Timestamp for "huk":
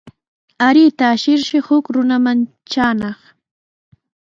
1.67-1.85